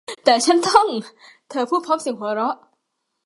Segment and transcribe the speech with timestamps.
[0.25, 0.87] แต่ฉันต้อง
[1.49, 2.55] เธอพูดพร้อมเสียงหัวเราะ